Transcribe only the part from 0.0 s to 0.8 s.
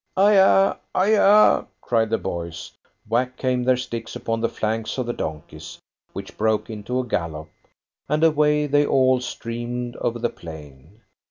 "Ay ah!